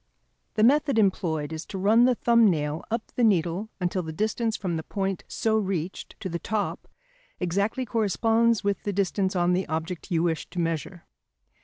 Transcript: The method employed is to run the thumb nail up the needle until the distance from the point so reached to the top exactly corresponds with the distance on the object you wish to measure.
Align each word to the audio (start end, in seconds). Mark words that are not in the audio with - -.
The 0.55 0.63
method 0.63 0.97
employed 0.97 1.53
is 1.53 1.63
to 1.67 1.77
run 1.77 2.05
the 2.05 2.15
thumb 2.15 2.49
nail 2.49 2.83
up 2.89 3.11
the 3.15 3.23
needle 3.23 3.69
until 3.79 4.01
the 4.01 4.11
distance 4.11 4.57
from 4.57 4.75
the 4.75 4.81
point 4.81 5.23
so 5.27 5.59
reached 5.59 6.19
to 6.21 6.27
the 6.27 6.39
top 6.39 6.87
exactly 7.39 7.85
corresponds 7.85 8.63
with 8.63 8.81
the 8.81 8.93
distance 8.93 9.35
on 9.35 9.53
the 9.53 9.67
object 9.67 10.09
you 10.09 10.23
wish 10.23 10.49
to 10.49 10.57
measure. 10.59 11.05